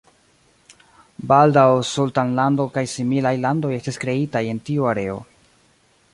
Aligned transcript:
Baldaŭ 1.31 1.65
sultanlando 1.89 2.67
kaj 2.79 2.85
similaj 2.95 3.35
landoj 3.45 3.75
estis 3.77 4.03
kreitaj 4.07 4.43
en 4.57 4.65
tiu 4.71 4.91
areo. 4.95 5.21